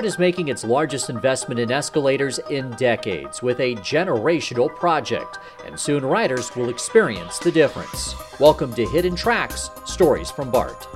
[0.00, 5.78] BART is making its largest investment in escalators in decades with a generational project, and
[5.78, 8.14] soon riders will experience the difference.
[8.40, 10.88] Welcome to Hidden Tracks Stories from BART.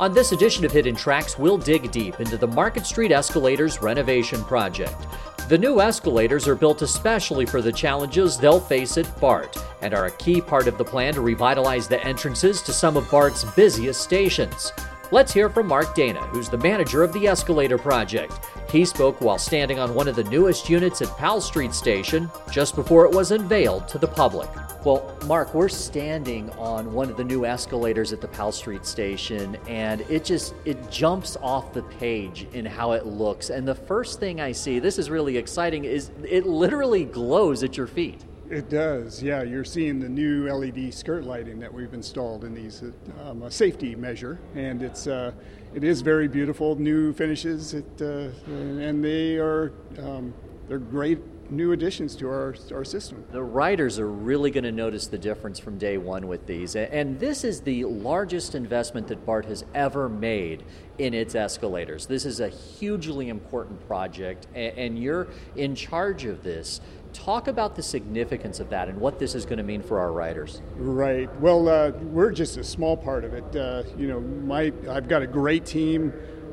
[0.00, 4.42] On this edition of Hidden Tracks, we'll dig deep into the Market Street Escalators renovation
[4.42, 5.06] project.
[5.48, 10.06] The new escalators are built especially for the challenges they'll face at BART and are
[10.06, 14.00] a key part of the plan to revitalize the entrances to some of BART's busiest
[14.00, 14.72] stations.
[15.10, 18.44] Let's hear from Mark Dana, who's the manager of the escalator project.
[18.70, 22.74] He spoke while standing on one of the newest units at Powell Street Station just
[22.74, 24.50] before it was unveiled to the public.
[24.84, 29.56] Well, Mark, we're standing on one of the new escalators at the Powell Street Station,
[29.66, 33.48] and it just it jumps off the page in how it looks.
[33.48, 37.78] And the first thing I see, this is really exciting, is it literally glows at
[37.78, 38.26] your feet.
[38.50, 39.42] It does, yeah.
[39.42, 42.82] You're seeing the new LED skirt lighting that we've installed in these,
[43.22, 45.32] um, a safety measure, and it's uh,
[45.74, 50.32] it is very beautiful, new finishes, it, uh, and they are um,
[50.66, 51.18] they're great
[51.50, 53.24] new additions to our, our system.
[53.32, 56.76] The riders are really going to notice the difference from day one with these.
[56.76, 60.64] And this is the largest investment that BART has ever made
[60.98, 62.06] in its escalators.
[62.06, 66.80] This is a hugely important project, and you're in charge of this.
[67.12, 70.12] Talk about the significance of that and what this is going to mean for our
[70.12, 70.60] riders.
[70.76, 71.32] Right.
[71.40, 73.56] Well, uh, we're just a small part of it.
[73.56, 76.12] Uh, you know, my I've got a great team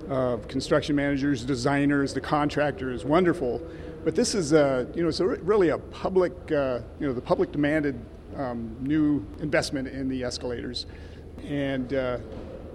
[0.09, 3.61] of construction managers, designers, the contractor is wonderful,
[4.03, 7.51] but this is a you know it's really a public uh, you know the public
[7.51, 7.99] demanded
[8.35, 10.85] um, new investment in the escalators,
[11.43, 12.17] and uh,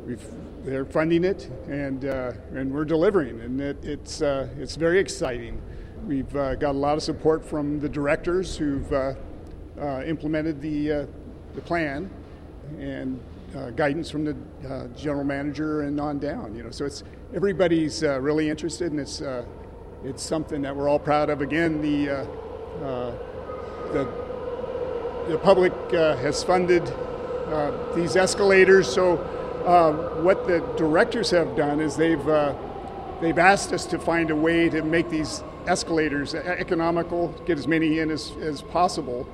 [0.05, 0.25] we've
[0.65, 5.61] they're funding it and uh, and we're delivering, and it, it's uh, it's very exciting.
[6.07, 9.15] We've uh, got a lot of support from the directors who've uh,
[9.79, 11.07] uh, implemented the, uh,
[11.55, 12.11] the plan
[12.79, 13.21] and
[13.55, 16.55] uh, guidance from the uh, general manager and on down.
[16.55, 19.23] You know, so it's everybody's really interested, and it's
[20.03, 21.43] it's something that we're all proud of.
[21.43, 22.27] Again, the
[23.93, 24.09] the
[25.29, 26.87] the public has funded
[27.95, 29.17] these escalators, so
[30.23, 32.25] what the directors have done is they've
[33.21, 37.99] they've asked us to find a way to make these escalators economical, get as many
[37.99, 39.29] in as, as possible,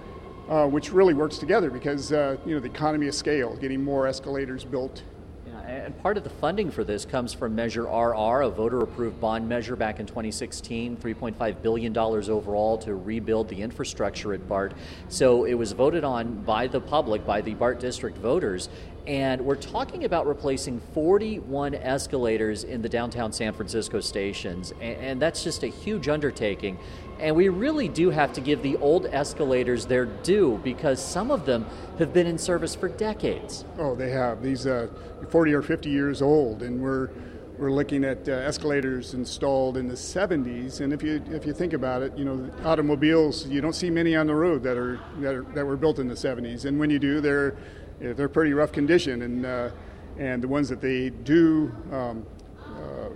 [0.48, 4.06] uh, which really works together because uh, you know the economy of scale, getting more
[4.06, 5.02] escalators built
[5.46, 9.20] Yeah, and part of the funding for this comes from Measure RR, a voter approved
[9.20, 14.74] bond measure back in 2016, $3.5 billion overall to rebuild the infrastructure at BART.
[15.08, 18.68] So it was voted on by the public, by the BART district voters,
[19.06, 25.42] and we're talking about replacing 41 escalators in the downtown San Francisco stations, and, that's
[25.42, 26.78] just a huge undertaking.
[27.18, 31.46] And we really do have to give the old escalators their due because some of
[31.46, 31.64] them
[31.98, 33.64] have been in service for decades.
[33.78, 34.42] Oh, they have.
[34.42, 34.88] These uh,
[35.30, 37.10] 40 or 50 years old, and we're
[37.58, 40.82] we're looking at uh, escalators installed in the 70s.
[40.82, 44.14] And if you if you think about it, you know, automobiles you don't see many
[44.14, 46.90] on the road that are that, are, that were built in the 70s, and when
[46.90, 47.56] you do, they're
[48.00, 49.70] they're pretty rough condition, and uh,
[50.18, 52.26] and the ones that they do um,
[52.60, 53.08] uh,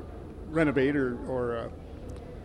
[0.50, 1.68] renovate or or, uh,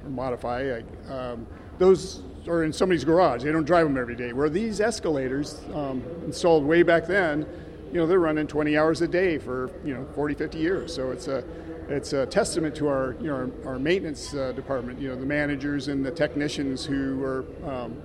[0.03, 1.45] or modify, um,
[1.77, 3.43] those are in somebody's garage.
[3.43, 4.33] They don't drive them every day.
[4.33, 7.45] Where these escalators um, installed way back then,
[7.91, 10.93] you know, they're running 20 hours a day for you know 40, 50 years.
[10.93, 11.43] So it's a
[11.87, 14.99] it's a testament to our you know our, our maintenance uh, department.
[14.99, 18.01] You know, the managers and the technicians who are um,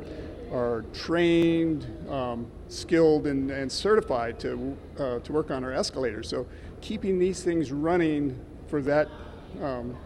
[0.53, 6.29] are trained, um, skilled, and, and, certified to, uh, to work on our escalators.
[6.29, 6.47] So
[6.81, 9.09] keeping these things running for that,
[9.63, 9.97] um,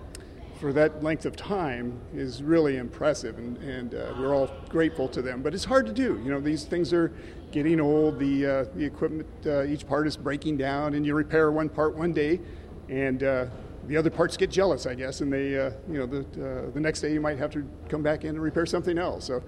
[0.61, 5.23] for that length of time is really impressive, and, and uh, we're all grateful to
[5.23, 5.43] them.
[5.43, 6.21] But it's hard to do.
[6.25, 7.13] You know, these things are
[7.51, 8.19] getting old.
[8.19, 11.97] The, uh, the equipment, uh, each part is breaking down, and you repair one part
[11.97, 12.41] one day,
[12.89, 13.47] and uh,
[13.87, 16.81] the other parts get jealous, I guess, and they, uh, you know, the, uh, the
[16.81, 19.27] next day you might have to come back in and repair something else.
[19.27, 19.43] So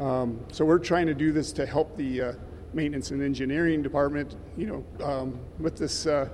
[0.00, 2.32] um, so we're trying to do this to help the uh,
[2.72, 6.28] maintenance and engineering department, you know, um, with this uh,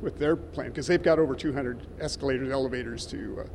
[0.00, 3.48] with their plan because they've got over 200 escalators, elevators to uh,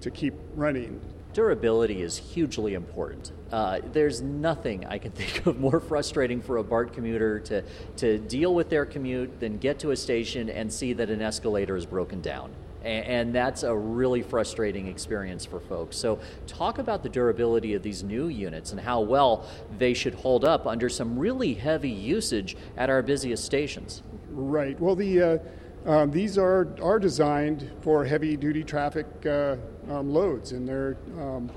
[0.00, 1.00] to keep running.
[1.32, 3.30] Durability is hugely important.
[3.52, 7.62] Uh, there's nothing I can think of more frustrating for a BART commuter to,
[7.98, 11.76] to deal with their commute than get to a station and see that an escalator
[11.76, 12.50] is broken down
[12.82, 15.96] and that's a really frustrating experience for folks.
[15.96, 19.46] So, talk about the durability of these new units and how well
[19.78, 24.02] they should hold up under some really heavy usage at our busiest stations.
[24.30, 24.78] Right.
[24.80, 25.38] Well, the uh,
[25.86, 29.56] um, these are are designed for heavy duty traffic uh,
[29.90, 31.50] um, loads, and they're um,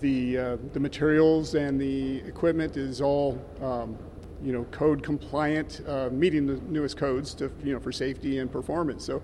[0.00, 3.96] the uh, the materials and the equipment is all um,
[4.42, 8.50] you know code compliant, uh, meeting the newest codes to you know for safety and
[8.50, 9.04] performance.
[9.04, 9.22] So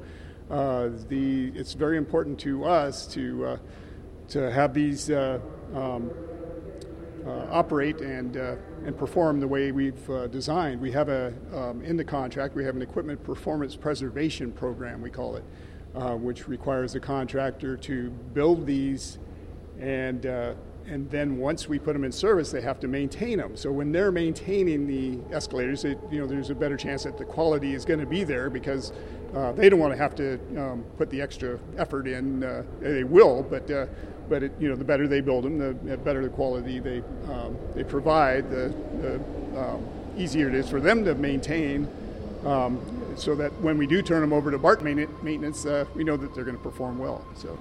[0.51, 3.57] uh, the, it's very important to us to, uh,
[4.29, 5.41] to have these uh,
[5.75, 6.11] um,
[7.27, 8.55] uh, operate and uh,
[8.85, 10.79] and perform the way we've designed.
[10.79, 15.09] We have a um, in the contract we have an equipment performance preservation program we
[15.09, 15.45] call it,
[16.19, 19.19] which requires the contractor to build these
[19.81, 20.27] and
[20.87, 23.57] and then once we put them in service, they have to maintain them.
[23.57, 27.25] So when they're maintaining the escalators, it, you know, there's a better chance that the
[27.25, 28.93] quality is going to be there because
[29.35, 32.45] uh, they don't want to have to um, put the extra effort in.
[32.45, 33.87] Uh, they will, but uh,
[34.29, 37.57] but it, you know, the better they build them, the better the quality they um,
[37.75, 39.87] they provide, the, the um,
[40.17, 41.89] easier it is for them to maintain.
[42.45, 42.81] Um,
[43.17, 46.35] so that when we do turn them over to BART maintenance, uh, we know that
[46.35, 47.25] they're going to perform well.
[47.37, 47.59] So.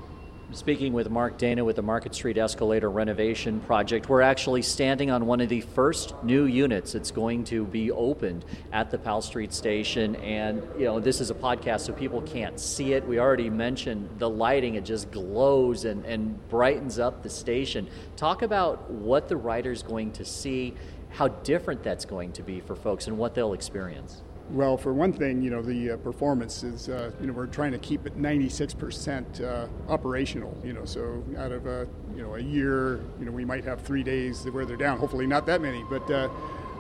[0.53, 5.25] Speaking with Mark Dana with the Market Street Escalator Renovation Project, we're actually standing on
[5.25, 9.51] one of the first new units that's going to be opened at the Powell Street
[9.51, 10.15] Station.
[10.17, 13.03] And, you know, this is a podcast, so people can't see it.
[13.07, 17.88] We already mentioned the lighting, it just glows and, and brightens up the station.
[18.15, 20.75] Talk about what the rider's going to see,
[21.09, 24.21] how different that's going to be for folks, and what they'll experience.
[24.53, 27.71] Well, for one thing, you know, the uh, performance is, uh, you know, we're trying
[27.71, 32.39] to keep it 96% uh, operational, you know, so out of a, you know, a
[32.39, 35.83] year, you know, we might have three days where they're down, hopefully not that many,
[35.89, 36.29] but, uh,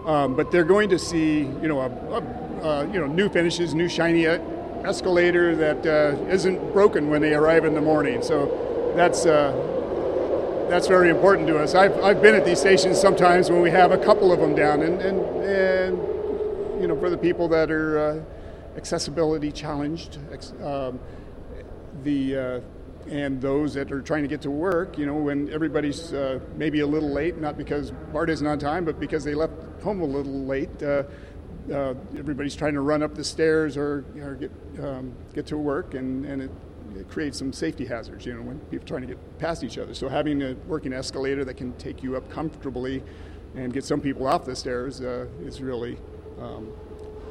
[0.05, 3.73] um, but they're going to see, you know, a, a, uh, you know, new finishes,
[3.73, 8.21] new shiny escalator that uh, not broken when they arrive in the morning.
[8.21, 11.73] So that's, that's very important to us.
[11.73, 14.83] I've, I've been at these stations sometimes when we have a couple of them down,
[14.83, 16.12] and, and, and
[16.83, 20.17] you know, for the people that are uh, accessibility challenged,
[20.61, 20.99] um,
[22.03, 22.59] the uh,
[23.09, 26.81] and those that are trying to get to work, you know, when everybody's uh, maybe
[26.81, 30.05] a little late, not because BART isn't on time, but because they left home a
[30.05, 30.83] little late.
[30.83, 31.03] Uh,
[31.71, 34.51] uh, everybody's trying to run up the stairs or, or get
[34.83, 36.51] um, get to work, and, and it,
[36.97, 38.25] it, creates some safety hazards.
[38.25, 39.93] You know, when people are trying to get past each other.
[39.93, 43.01] So having a working escalator that can take you up comfortably
[43.55, 45.97] and get some people off the stairs uh, is really
[46.39, 46.71] um,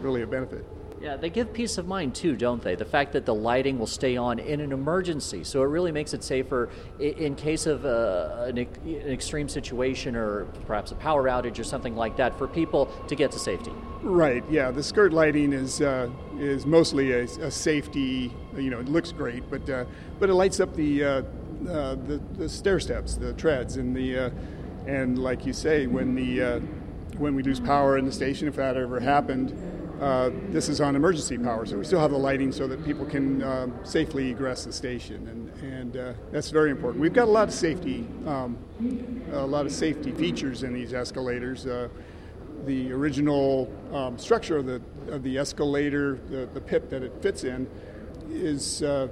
[0.00, 0.64] really a benefit.
[1.02, 2.76] Yeah, they give peace of mind too, don't they?
[2.76, 6.14] The fact that the lighting will stay on in an emergency, so it really makes
[6.14, 6.70] it safer
[7.00, 11.96] in case of uh, an, an, extreme situation or perhaps a power outage or something
[11.96, 13.72] like that for people to get to safety.
[14.02, 14.44] Right.
[14.48, 16.08] Yeah, the skirt lighting is uh,
[16.38, 18.32] is mostly a, a, safety.
[18.56, 19.86] You know, it looks great, but uh,
[20.20, 21.08] but it lights up the, uh,
[21.68, 24.30] uh, the the stair steps, the treads, and the uh,
[24.86, 26.60] and like you say, when the
[27.18, 29.52] when we lose power in the station, if that ever happened,
[30.02, 33.06] uh, this is on emergency power, so we still have the lighting so that people
[33.06, 37.00] can um, safely egress the station, and, and uh, that's very important.
[37.00, 38.58] We've got a lot of safety, um,
[39.32, 41.66] a lot of safety features in these escalators.
[41.66, 41.88] Uh,
[42.66, 47.44] the original um, structure of the of the escalator, the, the pit that it fits
[47.44, 47.68] in,
[48.28, 49.06] is uh,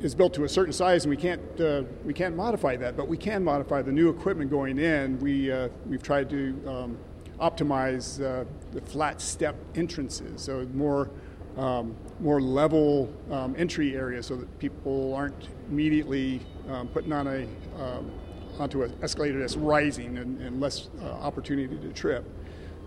[0.00, 3.08] is built to a certain size, and we can't uh, we can't modify that, but
[3.08, 5.18] we can modify the new equipment going in.
[5.18, 6.98] We uh, we've tried to um,
[7.40, 11.10] optimize uh, the flat step entrances, so more
[11.56, 17.46] um, more level um, entry areas, so that people aren't immediately um, putting on a
[17.82, 18.10] um,
[18.58, 22.24] onto an escalator that's rising and, and less uh, opportunity to trip.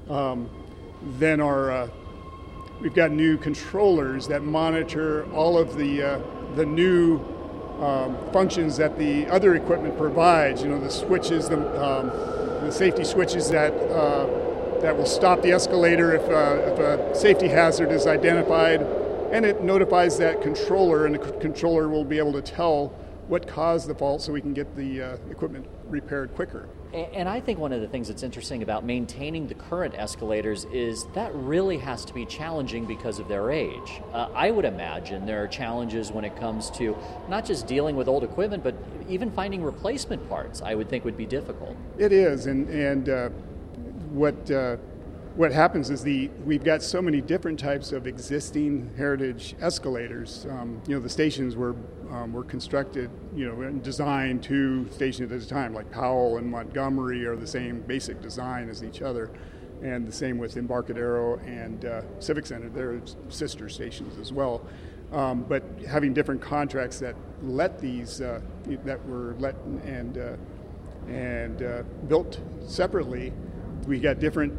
[0.10, 0.50] Um,
[1.18, 1.89] then our uh,
[2.81, 6.21] we've got new controllers that monitor all of the uh,
[6.55, 7.19] the new
[7.79, 10.63] um, functions that the other equipment provides.
[10.63, 16.15] You know, the switches, the the safety switches that uh, that will stop the escalator
[16.15, 18.81] if, uh, if a safety hazard is identified,
[19.31, 22.93] and it notifies that controller, and the controller will be able to tell
[23.31, 26.67] what caused the fault so we can get the uh, equipment repaired quicker.
[26.93, 31.05] And I think one of the things that's interesting about maintaining the current escalators is
[31.13, 34.01] that really has to be challenging because of their age.
[34.11, 36.97] Uh, I would imagine there are challenges when it comes to
[37.29, 38.75] not just dealing with old equipment, but
[39.07, 40.61] even finding replacement parts.
[40.61, 41.77] I would think would be difficult.
[41.97, 43.29] It is, and and uh,
[44.09, 44.75] what uh,
[45.35, 50.45] what happens is the we've got so many different types of existing heritage escalators.
[50.50, 51.75] Um, you know, the stations were
[52.09, 55.73] um, were constructed, you know, and designed two stations at a time.
[55.73, 59.31] Like Powell and Montgomery are the same basic design as each other,
[59.81, 62.67] and the same with Embarcadero and uh, Civic Center.
[62.69, 64.65] They're sister stations as well.
[65.13, 68.41] Um, but having different contracts that let these uh,
[68.83, 70.35] that were let and uh,
[71.07, 73.33] and uh, built separately
[73.88, 74.53] we got different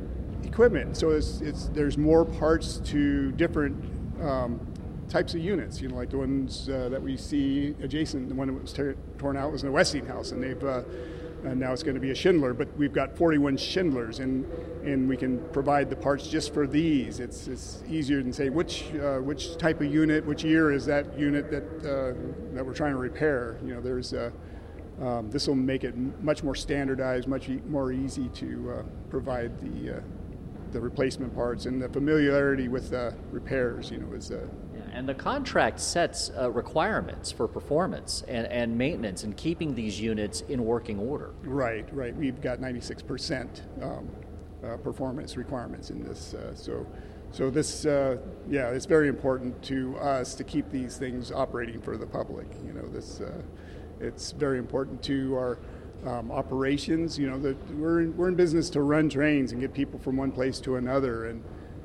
[0.44, 0.96] equipment.
[0.96, 3.84] So it's, it's there's more parts to different
[4.22, 4.60] um,
[5.08, 5.80] types of units.
[5.80, 8.28] You know, like the ones uh, that we see adjacent.
[8.28, 10.82] The one that was ter- torn out was in the Westinghouse, and they've uh,
[11.44, 12.54] and now it's going to be a Schindler.
[12.54, 14.44] But we've got 41 Schindlers, and
[14.84, 17.20] and we can provide the parts just for these.
[17.20, 21.18] It's it's easier than say which uh, which type of unit, which year is that
[21.18, 23.58] unit that uh, that we're trying to repair.
[23.64, 24.30] You know, there's uh,
[25.00, 29.58] um, this will make it much more standardized, much e- more easy to uh, provide
[29.58, 30.02] the
[30.72, 33.90] the replacement parts and the familiarity with uh, repairs.
[33.90, 34.46] You know, is uh,
[34.92, 40.42] and the contract sets uh, requirements for performance and, and maintenance and keeping these units
[40.42, 41.32] in working order.
[41.42, 42.14] Right, right.
[42.14, 44.08] We've got 96% um,
[44.62, 46.34] uh, performance requirements in this.
[46.34, 46.86] Uh, so,
[47.30, 48.18] so this, uh,
[48.50, 52.46] yeah, it's very important to us to keep these things operating for the public.
[52.64, 53.32] You know, this, uh,
[53.98, 55.58] it's very important to our
[56.06, 57.18] um, operations.
[57.18, 60.16] You know, that we're in, we're in business to run trains and get people from
[60.16, 61.42] one place to another, and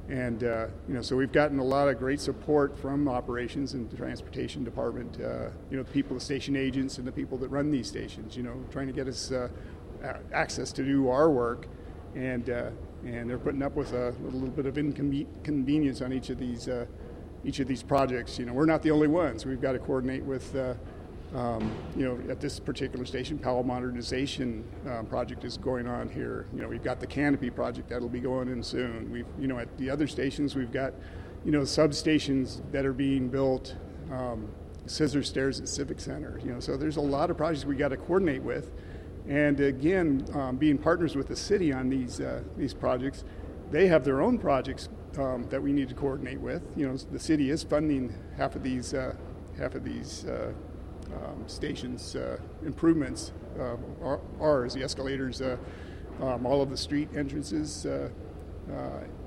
[0.10, 3.90] and uh, you know, so we've gotten a lot of great support from operations and
[3.90, 5.20] the transportation department.
[5.20, 8.38] Uh, you know, the people, the station agents, and the people that run these stations.
[8.38, 9.50] You know, trying to get us uh,
[10.34, 11.68] access to do our work,
[12.16, 12.70] and uh,
[13.06, 16.86] and they're putting up with a little bit of inconvenience on each of these uh,
[17.46, 18.40] each of these projects.
[18.40, 19.46] You know, we're not the only ones.
[19.46, 20.76] We've got to coordinate with uh,
[21.36, 26.46] um, you know, at this particular station, Powell Modernization um, project is going on here.
[26.54, 29.12] You know, we've got the Canopy project that'll be going in soon.
[29.12, 30.94] We've, you know, at the other stations, we've got,
[31.44, 33.76] you know, substations that are being built,
[34.12, 34.48] um,
[34.86, 36.40] scissor stairs at Civic Center.
[36.44, 38.72] You know, so there's a lot of projects we got to coordinate with,
[39.28, 43.26] and again, um, being partners with the city on these uh, these projects,
[43.70, 46.64] they have their own projects um, that we need to coordinate with.
[46.78, 49.14] You know, the city is funding half of these uh,
[49.58, 50.26] half of these.
[51.14, 55.58] Uh, um, stations uh, improvements uh, are, are, the escalators, uh,
[56.22, 57.86] um, all of the street entrances,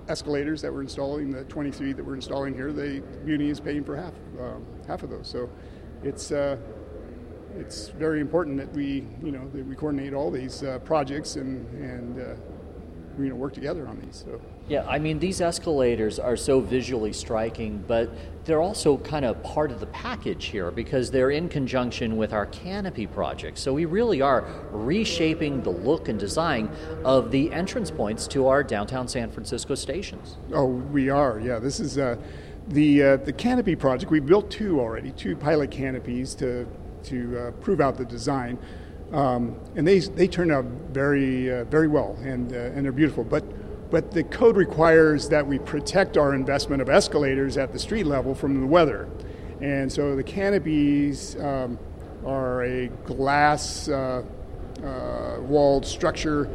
[0.08, 3.96] escalators that we're installing, the 23 that we're installing here, the Muni is paying for
[3.96, 5.28] half um, half of those.
[5.28, 5.48] So
[6.02, 6.32] it's
[7.56, 12.38] it's very important that we you know that we coordinate all these projects and and
[13.18, 14.24] you know work together on these.
[14.24, 14.40] So.
[14.68, 18.10] Yeah, I mean these escalators are so visually striking, but
[18.44, 22.46] they're also kind of part of the package here because they're in conjunction with our
[22.46, 23.58] canopy project.
[23.58, 26.70] So we really are reshaping the look and design
[27.04, 30.36] of the entrance points to our downtown San Francisco stations.
[30.52, 31.40] Oh, we are.
[31.40, 32.16] Yeah, this is uh,
[32.68, 34.10] the uh, the canopy project.
[34.10, 36.66] We built two already, two pilot canopies to
[37.04, 38.58] to uh, prove out the design.
[39.12, 43.24] Um, and they, they turn out very, uh, very well and, uh, and they're beautiful.
[43.24, 43.44] But,
[43.90, 48.34] but the code requires that we protect our investment of escalators at the street level
[48.34, 49.08] from the weather.
[49.60, 51.78] And so the canopies um,
[52.24, 54.22] are a glass uh,
[54.82, 56.46] uh walled structure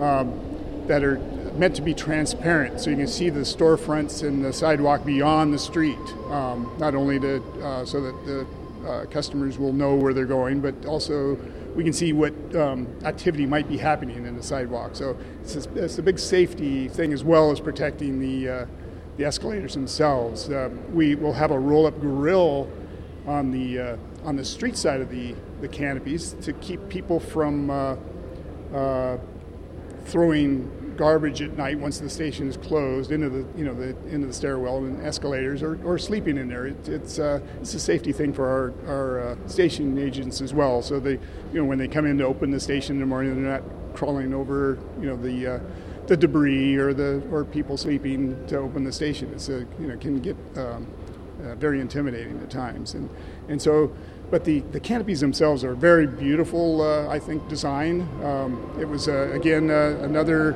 [0.00, 0.38] um,
[0.86, 1.18] that are
[1.56, 5.58] meant to be transparent so you can see the storefronts and the sidewalk beyond the
[5.58, 5.98] street,
[6.30, 8.46] um, not only to, uh, so that the
[8.88, 11.36] uh, customers will know where they're going, but also
[11.74, 14.94] we can see what um, activity might be happening in the sidewalk.
[14.94, 18.66] So it's a, it's a big safety thing as well as protecting the, uh,
[19.16, 20.50] the escalators themselves.
[20.50, 22.68] Uh, we will have a roll-up grill
[23.26, 27.70] on the, uh, on the street side of the, the canopies to keep people from
[27.70, 27.96] uh,
[28.74, 29.18] uh,
[30.06, 30.70] throwing
[31.00, 34.32] garbage at night once the station is closed into the you know the into the
[34.34, 36.66] stairwell and escalators or, or sleeping in there.
[36.66, 40.82] It, it's uh, it's a safety thing for our our uh, station agents as well.
[40.82, 43.42] So they you know when they come in to open the station in the morning,
[43.42, 43.62] they're not
[43.94, 45.60] crawling over you know the uh,
[46.06, 49.32] the debris or the or people sleeping to open the station.
[49.32, 50.86] It's a you know can get um,
[51.42, 53.08] uh, very intimidating at times and
[53.48, 53.90] and so
[54.30, 58.02] but the, the canopies themselves are very beautiful, uh, I think, design.
[58.22, 60.52] Um, it was, uh, again, uh, another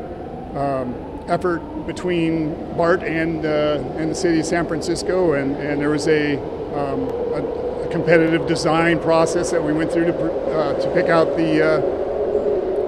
[0.54, 0.94] um,
[1.28, 6.06] effort between BART and, uh, and the city of San Francisco, and, and there was
[6.08, 6.38] a,
[6.74, 11.36] um, a, a, competitive design process that we went through to, uh, to pick out
[11.36, 11.80] the, uh,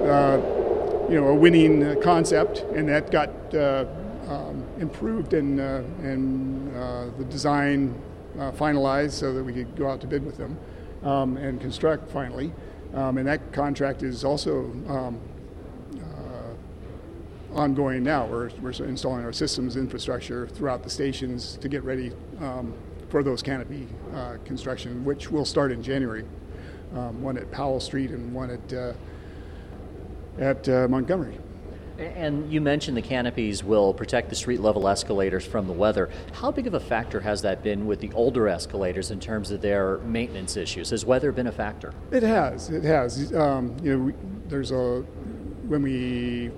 [0.07, 3.85] uh, you know, a winning concept, and that got uh,
[4.27, 6.73] um, improved and, and
[7.17, 7.99] the design
[8.37, 10.57] finalized so that we could go out to bid with them
[11.03, 12.51] um, and construct finally.
[12.93, 15.19] Um, and that contract is also um,
[17.57, 18.25] ongoing now.
[18.25, 22.73] We're, we're installing our systems infrastructure throughout the stations to get ready um,
[23.09, 26.23] for those canopy uh, construction, which will start in January.
[26.95, 28.93] Um, one at Powell Street and one at uh,
[30.39, 31.37] at uh, Montgomery.
[31.97, 36.09] And you mentioned the canopies will protect the street level escalators from the weather.
[36.31, 39.61] How big of a factor has that been with the older escalators in terms of
[39.61, 40.91] their maintenance issues?
[40.91, 41.93] Has weather been a factor?
[42.11, 42.69] It has.
[42.69, 43.33] It has.
[43.33, 44.13] Um, you know,
[44.47, 45.01] there's a
[45.67, 46.51] when we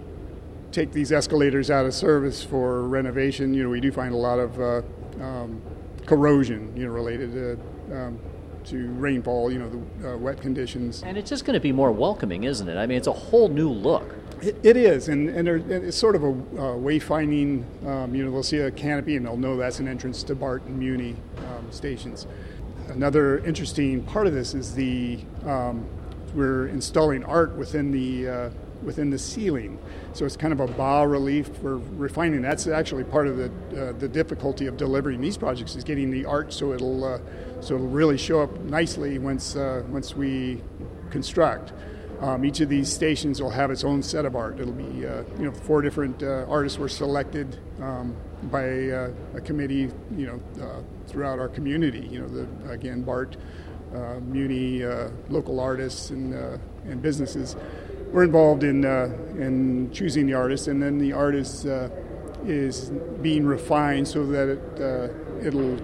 [0.72, 4.40] take these escalators out of service for renovation, you know, we do find a lot
[4.40, 4.82] of uh,
[5.22, 5.62] um,
[6.06, 8.20] corrosion, you know, related to, um,
[8.66, 11.04] to rainfall, you know, the uh, wet conditions.
[11.04, 12.78] And it's just going to be more welcoming, isn't it?
[12.78, 14.16] I mean, it's a whole new look.
[14.42, 17.86] it, it is, and, and, there, it's sort of a uh, wayfinding.
[17.86, 20.64] Um, you know, they'll see a canopy and they'll know that's an entrance to BART
[20.64, 22.28] and Muni um, stations.
[22.90, 25.86] Another interesting part of this is the um,
[26.34, 28.50] we're installing art within the uh,
[28.84, 29.80] within the ceiling.
[30.14, 31.50] So it's kind of a bas relief.
[31.60, 32.42] We're refining.
[32.42, 36.26] That's actually part of the uh, the difficulty of delivering these projects is getting the
[36.26, 37.20] art so it'll uh,
[37.62, 40.62] so it'll really show up nicely once uh, once we
[41.10, 41.74] construct.
[42.22, 44.60] Um, each of these stations will have its own set of art.
[44.60, 49.42] It'll be uh, you know four different uh, artists were selected um, by uh, a
[49.42, 52.08] committee you know throughout our community.
[52.12, 53.38] You know the again Bart.
[54.22, 54.84] Muni,
[55.30, 56.36] local artists, and,
[56.86, 57.56] and businesses
[58.12, 61.90] we're involved in uh, in choosing the artist, and then the artist uh,
[62.46, 65.78] is being refined so that it uh, it'll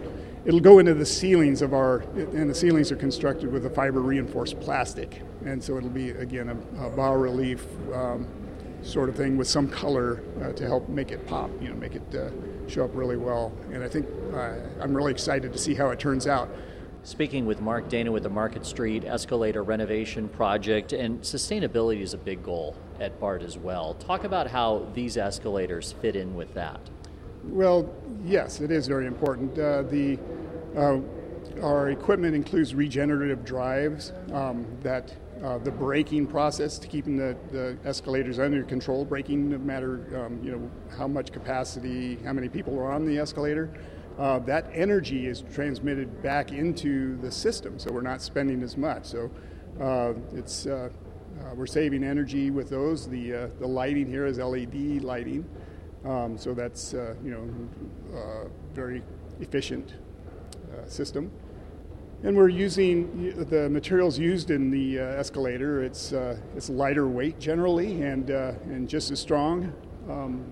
[0.45, 4.01] it'll go into the ceilings of our and the ceilings are constructed with a fiber
[4.01, 7.65] reinforced plastic, and so it'll be again a, a bas relief.
[7.93, 8.27] Um,
[8.81, 11.95] sort of thing with some color uh, to help make it pop, you know, make
[11.95, 12.29] it uh,
[12.67, 13.51] show up really well.
[13.71, 16.49] And I think uh, I'm really excited to see how it turns out.
[17.05, 22.17] Speaking with Mark Dana with the Market Street Escalator Renovation Project, and sustainability is a
[22.17, 23.93] big goal at BART as well.
[23.93, 26.79] Talk about how these escalators fit in with that.
[27.43, 27.93] Well,
[28.23, 29.51] yes, it is very important.
[29.51, 30.17] Uh, the
[30.75, 30.97] uh,
[31.61, 37.77] our equipment includes regenerative drives um, that uh, the braking process to keeping the, the
[37.85, 42.75] escalators under control, braking no matter um, you know how much capacity, how many people
[42.79, 43.69] are on the escalator
[44.17, 49.05] uh, that energy is transmitted back into the system, so we're not spending as much.
[49.05, 49.29] So
[49.81, 50.89] uh, it's uh,
[51.39, 53.09] uh we're saving energy with those.
[53.09, 55.45] The uh, the lighting here is LED lighting,
[56.05, 59.03] um, so that's uh, you know very
[59.39, 59.93] efficient
[60.87, 61.31] system.
[62.23, 65.83] And we're using the materials used in the escalator.
[65.83, 66.13] It's
[66.55, 69.73] it's lighter weight generally, and and just as strong.
[70.09, 70.45] Um,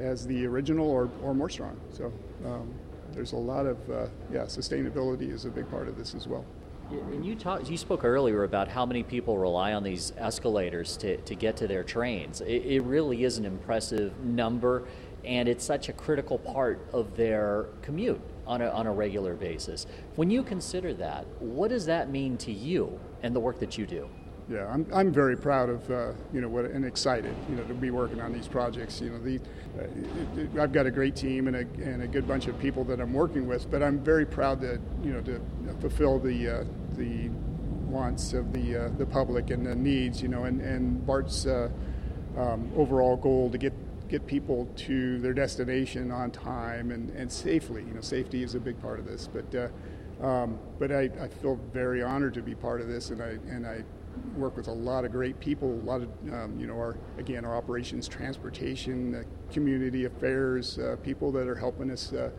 [0.00, 1.80] as the original or, or more strong.
[1.90, 2.12] So
[2.44, 2.74] um,
[3.14, 6.44] there's a lot of uh, yeah sustainability is a big part of this as well.
[6.90, 11.16] And you talked, you spoke earlier about how many people rely on these escalators to,
[11.16, 12.42] to get to their trains.
[12.42, 14.86] It, it really is an impressive number,
[15.24, 19.86] and it's such a critical part of their commute on a, on a regular basis.
[20.16, 23.86] When you consider that, what does that mean to you and the work that you
[23.86, 24.08] do?
[24.48, 27.72] Yeah, I'm, I'm very proud of uh, you know what and excited you know to
[27.72, 29.00] be working on these projects.
[29.00, 29.40] You know, the
[29.78, 33.00] uh, I've got a great team and a, and a good bunch of people that
[33.00, 35.40] I'm working with, but I'm very proud that you know to
[35.80, 37.30] fulfill the uh, the
[37.86, 40.20] wants of the uh, the public and the needs.
[40.20, 41.70] You know, and and Bart's uh,
[42.36, 43.72] um, overall goal to get
[44.08, 47.82] get people to their destination on time and, and safely.
[47.82, 49.54] You know, safety is a big part of this, but.
[49.54, 49.68] Uh,
[50.22, 53.66] um, but I, I, feel very honored to be part of this, and I and
[53.66, 53.84] I
[54.36, 57.44] work with a lot of great people, a lot of, um, you know, our, again,
[57.44, 59.22] our operations, transportation, uh,
[59.52, 62.30] community affairs, uh, people that are helping us uh,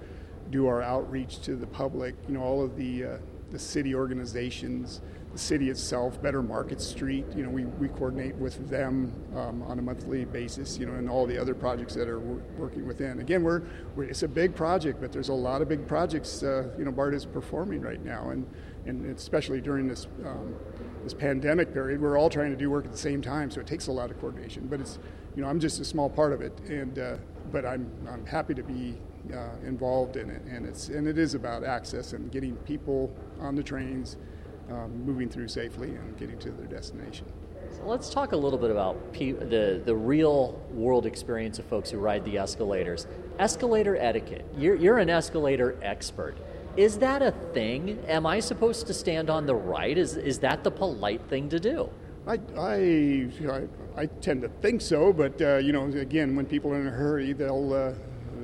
[0.52, 3.18] do our outreach to the public, you know, all of the, uh,
[3.52, 5.02] the city organizations,
[5.36, 9.80] the city itself, Better Market Street, you know, we, we coordinate with them um, on
[9.80, 13.20] a monthly basis, you know, and all the other projects that are working within.
[13.20, 13.62] Again, we're,
[13.98, 16.92] we're, it's a big project, but there's a lot of big projects, uh, you know,
[16.92, 18.48] BART is performing right now, and,
[18.86, 20.56] and especially during this um,
[21.04, 23.68] this pandemic period, we're all trying to do work at the same time, so it
[23.68, 24.68] takes a lot of coordination.
[24.68, 25.00] But it's,
[25.36, 27.18] you know, I'm just a small part of it, and uh,
[27.52, 28.98] but I'm I'm happy to be
[29.34, 33.56] uh, involved in it, and it's and it is about access and getting people on
[33.56, 34.18] the trains,
[34.72, 37.26] um, moving through safely, and getting to their destination.
[37.72, 41.90] So let's talk a little bit about pe- the the real world experience of folks
[41.92, 43.08] who ride the escalators.
[43.40, 44.46] Escalator etiquette.
[44.58, 46.38] You're you're an escalator expert.
[46.78, 48.00] Is that a thing?
[48.08, 49.98] Am I supposed to stand on the right?
[49.98, 51.90] Is, is that the polite thing to do?
[52.28, 56.74] I, I, I, I tend to think so, but uh, you know, again, when people
[56.74, 57.94] are in a hurry, they'll uh,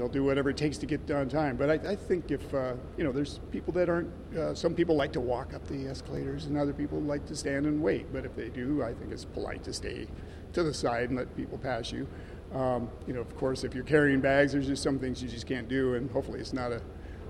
[0.01, 1.55] they'll do whatever it takes to get on time.
[1.55, 4.09] But I, I think if uh, you know, there's people that aren't.
[4.35, 7.67] Uh, some people like to walk up the escalators, and other people like to stand
[7.67, 8.11] and wait.
[8.11, 10.07] But if they do, I think it's polite to stay
[10.53, 12.07] to the side and let people pass you.
[12.53, 15.45] Um, you know, of course, if you're carrying bags, there's just some things you just
[15.45, 16.81] can't do, and hopefully, it's not a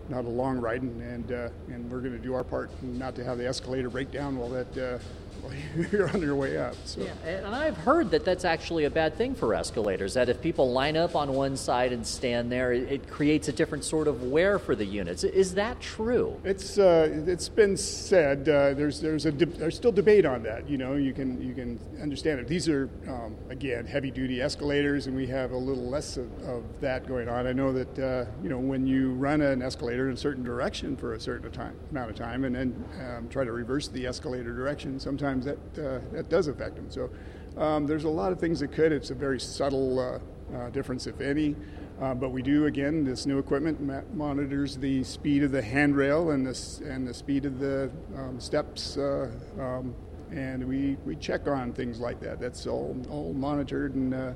[0.07, 3.15] not a long ride, and and, uh, and we're going to do our part not
[3.15, 4.97] to have the escalator break down while that uh,
[5.91, 6.75] you're on your way up.
[6.86, 7.01] So.
[7.01, 10.13] Yeah, and I've heard that that's actually a bad thing for escalators.
[10.13, 13.51] That if people line up on one side and stand there, it, it creates a
[13.51, 15.23] different sort of wear for the units.
[15.23, 16.39] Is that true?
[16.43, 18.47] It's uh, it's been said.
[18.47, 20.69] Uh, there's there's a de- there's still debate on that.
[20.69, 22.47] You know, you can you can understand it.
[22.47, 26.63] These are um, again heavy duty escalators, and we have a little less of, of
[26.82, 27.47] that going on.
[27.47, 30.95] I know that uh, you know when you run an escalator in a certain direction
[30.95, 34.54] for a certain time, amount of time, and then um, try to reverse the escalator
[34.54, 36.89] direction, sometimes sometimes that uh, that does affect them.
[36.89, 37.10] So
[37.58, 38.91] um, there's a lot of things that could.
[38.91, 40.20] It's a very subtle uh,
[40.56, 41.56] uh, difference, if any.
[42.02, 43.04] Uh, but we do again.
[43.04, 43.80] This new equipment
[44.15, 48.98] monitors the speed of the handrail and the and the speed of the um, steps
[48.98, 49.94] um,
[50.32, 52.39] and we, we check on things like that.
[52.39, 54.36] That's all all monitored and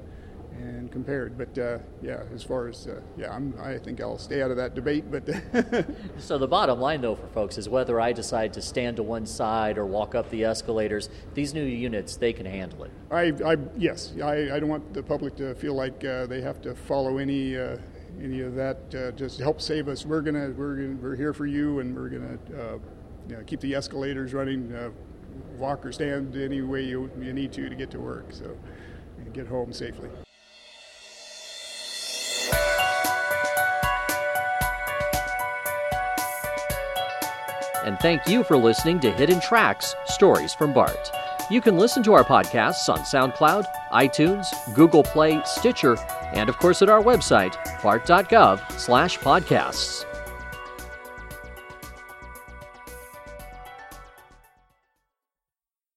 [0.61, 1.37] and compared.
[1.37, 4.57] But uh, yeah, as far as uh, yeah, I'm, I think I'll stay out of
[4.57, 5.05] that debate.
[5.09, 5.29] But
[6.17, 9.25] so the bottom line, though, for folks is whether I decide to stand to one
[9.25, 12.91] side or walk up the escalators, these new units they can handle it.
[13.11, 16.61] I, I yes, I, I don't want the public to feel like uh, they have
[16.61, 17.57] to follow any.
[17.57, 17.77] Uh,
[18.23, 20.05] any of that uh, just help save us.
[20.05, 22.77] We're gonna we're gonna, we're here for you, and we're gonna uh,
[23.27, 24.73] you know, keep the escalators running.
[25.57, 28.27] walk or stand any way you, you need to to get to work.
[28.29, 28.55] So
[29.35, 30.09] get home safely.
[37.85, 41.11] And thank you for listening to Hidden Tracks Stories from BART.
[41.49, 45.97] You can listen to our podcasts on SoundCloud, iTunes, Google Play, Stitcher,
[46.33, 50.14] and of course at our website, bart.gov/podcasts.